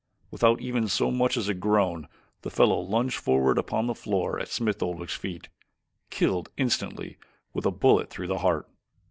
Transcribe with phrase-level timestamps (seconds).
[0.31, 2.07] Without even so much as a groan
[2.41, 5.47] the fellow lunged forward upon the floor at Smith Oldwick's feet
[6.09, 7.19] killed instantly
[7.53, 8.67] with a bullet through the heart.